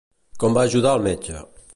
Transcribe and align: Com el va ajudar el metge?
Com 0.43 0.53
el 0.55 0.55
va 0.57 0.63
ajudar 0.69 0.95
el 1.01 1.05
metge? 1.09 1.43